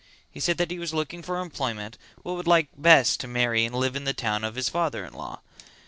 He 0.31 0.39
said 0.39 0.57
that 0.57 0.71
he 0.71 0.79
was 0.79 0.95
looking 0.95 1.21
for 1.21 1.39
employment 1.39 1.95
but 2.23 2.33
would 2.33 2.47
like 2.47 2.69
best 2.75 3.19
to 3.19 3.27
marry 3.27 3.65
and 3.65 3.75
live 3.75 3.95
in 3.95 4.03
the 4.03 4.15
house 4.19 4.41
of 4.41 4.55
his 4.55 4.67
father 4.67 5.05
in 5.05 5.13
law. 5.13 5.41